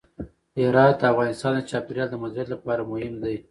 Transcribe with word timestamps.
هرات 0.59 0.95
د 0.99 1.03
افغانستان 1.13 1.51
د 1.55 1.61
چاپیریال 1.69 2.09
د 2.11 2.15
مدیریت 2.23 2.47
لپاره 2.51 2.81
مهم 2.91 3.15
دی. 3.23 3.35